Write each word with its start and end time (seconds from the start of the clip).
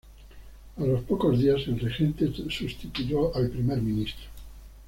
A 0.77 0.81
los 0.83 1.01
pocos 1.03 1.37
días 1.37 1.61
el 1.67 1.79
regente 1.79 2.27
sustituyó 2.49 3.35
al 3.35 3.51
primer 3.51 3.79
ministro. 3.83 4.25